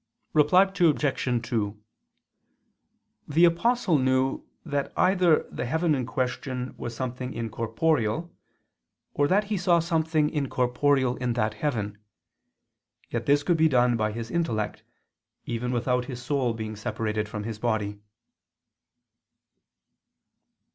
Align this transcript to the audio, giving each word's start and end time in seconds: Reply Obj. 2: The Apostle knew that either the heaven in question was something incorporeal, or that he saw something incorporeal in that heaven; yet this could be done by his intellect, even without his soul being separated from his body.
Reply 0.33 0.63
Obj. 0.63 1.47
2: 1.47 1.79
The 3.27 3.45
Apostle 3.45 3.99
knew 3.99 4.43
that 4.65 4.91
either 4.97 5.47
the 5.51 5.67
heaven 5.67 5.93
in 5.93 6.07
question 6.07 6.73
was 6.75 6.95
something 6.95 7.31
incorporeal, 7.35 8.33
or 9.13 9.27
that 9.27 9.43
he 9.43 9.57
saw 9.59 9.77
something 9.77 10.27
incorporeal 10.31 11.17
in 11.17 11.33
that 11.33 11.53
heaven; 11.53 11.99
yet 13.11 13.27
this 13.27 13.43
could 13.43 13.57
be 13.57 13.69
done 13.69 13.95
by 13.95 14.11
his 14.11 14.31
intellect, 14.31 14.81
even 15.45 15.71
without 15.71 16.05
his 16.05 16.19
soul 16.19 16.55
being 16.55 16.75
separated 16.75 17.29
from 17.29 17.43
his 17.43 17.59
body. 17.59 17.99